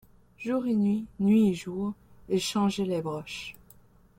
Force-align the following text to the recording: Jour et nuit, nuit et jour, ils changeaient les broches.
Jour 0.39 0.65
et 0.65 0.73
nuit, 0.73 1.05
nuit 1.19 1.49
et 1.49 1.53
jour, 1.53 1.93
ils 2.27 2.39
changeaient 2.41 2.85
les 2.85 3.03
broches. 3.03 3.53